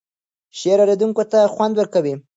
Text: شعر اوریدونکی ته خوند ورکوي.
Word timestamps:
شعر 0.59 0.77
اوریدونکی 0.81 1.25
ته 1.31 1.39
خوند 1.53 1.73
ورکوي. 1.77 2.13